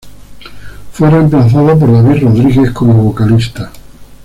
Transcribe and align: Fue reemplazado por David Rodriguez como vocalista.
Fue 0.93 1.11
reemplazado 1.11 1.77
por 1.77 1.91
David 1.93 2.23
Rodriguez 2.23 2.71
como 2.71 2.95
vocalista. 3.03 3.71